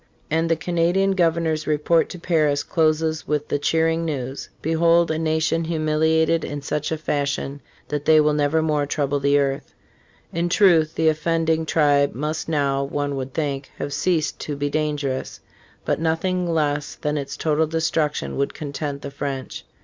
[0.31, 5.65] And the Canadian governor's report to Paris closes with the cheering news: "Behold a nation
[5.65, 9.75] humiliated in such a fash ion that they will nevermore trouble the earth."
[10.33, 15.39] In truth" the offending tribe must now, one would think, have ceased to be dangerous,"
[15.85, 19.65] but nothing less than its total destruction would content the French.